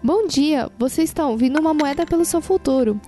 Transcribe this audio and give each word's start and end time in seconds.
Bom 0.00 0.28
dia, 0.28 0.70
você 0.78 1.02
está 1.02 1.26
ouvindo 1.26 1.58
uma 1.58 1.74
moeda 1.74 2.06
pelo 2.06 2.24
seu 2.24 2.40
futuro. 2.40 3.00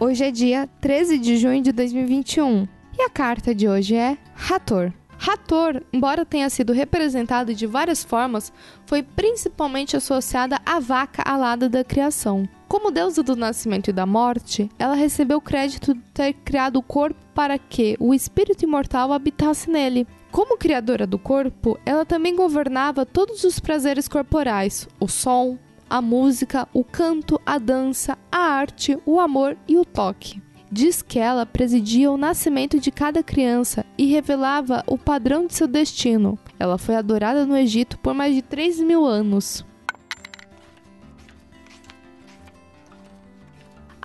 Hoje 0.00 0.24
é 0.24 0.30
dia 0.30 0.66
13 0.80 1.18
de 1.18 1.36
junho 1.36 1.62
de 1.62 1.70
2021 1.70 2.66
e 2.98 3.02
a 3.02 3.10
carta 3.10 3.54
de 3.54 3.68
hoje 3.68 3.94
é 3.94 4.16
Rator. 4.34 4.90
Rator, 5.18 5.82
embora 5.92 6.24
tenha 6.24 6.48
sido 6.48 6.72
representado 6.72 7.54
de 7.54 7.66
várias 7.66 8.02
formas, 8.02 8.50
foi 8.86 9.02
principalmente 9.02 9.98
associada 9.98 10.58
à 10.64 10.80
vaca 10.80 11.22
alada 11.26 11.68
da 11.68 11.84
criação. 11.84 12.48
Como 12.72 12.90
deusa 12.90 13.22
do 13.22 13.36
nascimento 13.36 13.90
e 13.90 13.92
da 13.92 14.06
morte, 14.06 14.70
ela 14.78 14.94
recebeu 14.94 15.42
crédito 15.42 15.92
de 15.92 16.00
ter 16.14 16.32
criado 16.32 16.76
o 16.78 16.82
corpo 16.82 17.20
para 17.34 17.58
que 17.58 17.98
o 18.00 18.14
espírito 18.14 18.64
imortal 18.64 19.12
habitasse 19.12 19.68
nele. 19.68 20.06
Como 20.30 20.56
criadora 20.56 21.06
do 21.06 21.18
corpo, 21.18 21.78
ela 21.84 22.06
também 22.06 22.34
governava 22.34 23.04
todos 23.04 23.44
os 23.44 23.60
prazeres 23.60 24.08
corporais: 24.08 24.88
o 24.98 25.06
som, 25.06 25.58
a 25.88 26.00
música, 26.00 26.66
o 26.72 26.82
canto, 26.82 27.38
a 27.44 27.58
dança, 27.58 28.16
a 28.32 28.38
arte, 28.38 28.98
o 29.04 29.20
amor 29.20 29.54
e 29.68 29.76
o 29.76 29.84
toque. 29.84 30.40
Diz 30.70 31.02
que 31.02 31.18
ela 31.18 31.44
presidia 31.44 32.10
o 32.10 32.16
nascimento 32.16 32.80
de 32.80 32.90
cada 32.90 33.22
criança 33.22 33.84
e 33.98 34.06
revelava 34.06 34.82
o 34.86 34.96
padrão 34.96 35.46
de 35.46 35.52
seu 35.52 35.68
destino. 35.68 36.38
Ela 36.58 36.78
foi 36.78 36.96
adorada 36.96 37.44
no 37.44 37.54
Egito 37.54 37.98
por 37.98 38.14
mais 38.14 38.34
de 38.34 38.40
3 38.40 38.80
mil 38.80 39.04
anos. 39.04 39.62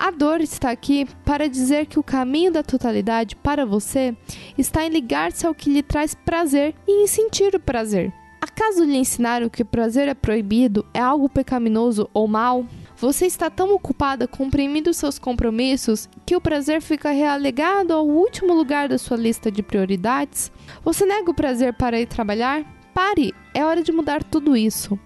A 0.08 0.12
dor 0.12 0.40
está 0.40 0.72
aqui 0.72 1.06
para 1.26 1.50
dizer 1.50 1.86
que 1.86 2.00
o 2.00 2.04
caminho 2.04 2.50
da 2.50 2.64
totalidade 2.64 3.36
para 3.36 3.66
você 3.66 4.16
está 4.58 4.86
em 4.86 4.90
ligar-se 4.90 5.46
ao 5.46 5.54
que 5.54 5.70
lhe 5.70 5.84
traz 5.84 6.16
prazer 6.16 6.74
e 6.88 7.04
em 7.04 7.08
sentir 7.08 7.54
o 7.54 7.60
prazer. 7.60 8.14
Acaso 8.40 8.86
lhe 8.86 8.96
ensinaram 8.96 9.50
que 9.50 9.64
o 9.64 9.66
prazer 9.66 10.08
é 10.08 10.14
proibido, 10.14 10.86
é 10.94 11.02
algo 11.02 11.28
pecaminoso 11.28 12.10
ou 12.14 12.26
mal? 12.26 12.66
Você 12.96 13.26
está 13.26 13.50
tão 13.50 13.76
ocupada 13.76 14.30
comprimindo 14.30 14.94
seus 14.94 15.20
compromissos 15.20 16.08
que 16.26 16.38
o 16.38 16.42
prazer 16.42 16.82
fica 16.82 17.12
relegado 17.12 17.92
ao 17.92 18.08
último 18.08 18.54
lugar 18.54 18.88
da 18.88 18.98
sua 18.98 19.18
lista 19.18 19.52
de 19.52 19.62
prioridades? 19.62 20.50
Você 20.86 21.06
nega 21.06 21.32
o 21.32 21.36
prazer 21.36 21.74
para 21.74 22.00
ir 22.00 22.06
trabalhar? 22.06 22.64
Pare! 22.94 23.36
É 23.54 23.66
hora 23.66 23.84
de 23.84 23.92
mudar 23.92 24.24
tudo 24.24 24.56
isso. 24.56 24.98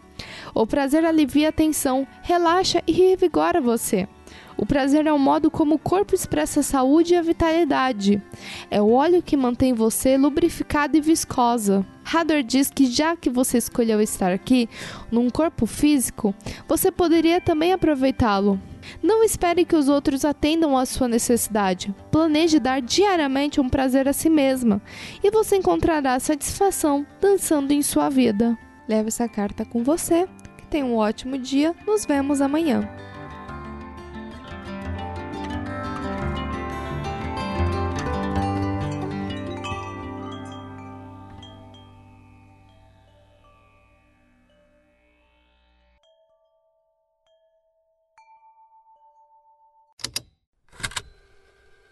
O 0.54 0.68
prazer 0.68 1.04
alivia 1.04 1.50
a 1.50 1.52
tensão, 1.52 2.08
relaxa 2.22 2.84
e 2.86 2.92
revigora 2.92 3.60
você. 3.60 4.08
O 4.58 4.66
prazer 4.66 5.08
é 5.08 5.14
o 5.14 5.20
modo 5.20 5.50
como 5.50 5.76
o 5.76 5.80
corpo 5.80 6.14
expressa 6.14 6.60
a 6.60 6.64
saúde 6.64 7.14
e 7.14 7.18
a 7.18 7.22
vitalidade. 7.22 8.22
É 8.70 8.82
o 8.82 8.92
óleo 8.92 9.24
que 9.24 9.38
mantém 9.38 9.74
você 9.74 10.18
lubrificada 10.18 10.98
e 10.98 11.02
viscosa. 11.02 11.86
Hador 12.04 12.44
diz 12.44 12.70
que 12.70 12.86
já 12.86 13.16
que 13.16 13.30
você 13.30 13.58
escolheu 13.58 14.02
estar 14.02 14.32
aqui, 14.32 14.68
num 15.12 15.30
corpo 15.30 15.66
físico, 15.66 16.36
você 16.68 16.92
poderia 16.92 17.40
também 17.40 17.74
aproveitá-lo. 17.74 18.60
Não 19.02 19.24
espere 19.24 19.66
que 19.66 19.76
os 19.76 19.88
outros 19.88 20.26
atendam 20.26 20.78
à 20.78 20.86
sua 20.86 21.08
necessidade. 21.08 21.94
Planeje 22.12 22.60
dar 22.60 22.82
diariamente 22.82 23.62
um 23.62 23.70
prazer 23.70 24.08
a 24.08 24.14
si 24.14 24.30
mesma 24.30 24.82
e 25.24 25.32
você 25.32 25.56
encontrará 25.56 26.20
satisfação 26.20 27.06
dançando 27.20 27.72
em 27.72 27.82
sua 27.82 28.10
vida. 28.10 28.58
Leve 28.88 29.08
essa 29.08 29.28
carta 29.28 29.64
com 29.64 29.84
você. 29.84 30.28
Que 30.58 30.68
tenha 30.68 30.86
um 30.86 30.98
ótimo 30.98 31.38
dia. 31.38 31.74
Nos 31.86 32.06
vemos 32.06 32.42
amanhã. 32.42 32.90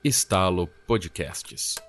Estalo 0.03 0.67
Podcasts. 0.87 1.88